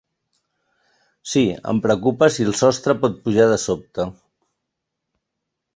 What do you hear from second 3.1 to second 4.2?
pujar de sobte.